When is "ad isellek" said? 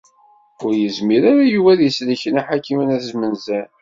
1.73-2.23